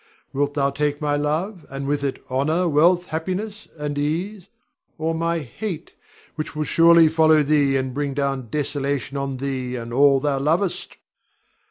[0.33, 4.47] Wilt thou take my love, and with it honor, wealth, happiness, and ease,
[4.97, 5.93] or my hate,
[6.33, 10.97] which will surely follow thee and bring down desolation on thee and all thou lovest?